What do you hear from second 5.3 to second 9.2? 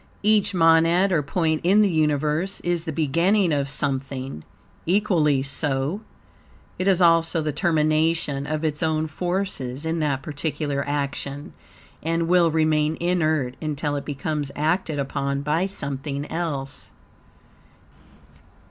so, it is also the termination of its own